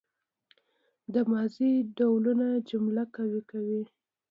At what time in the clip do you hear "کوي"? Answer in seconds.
3.51-3.83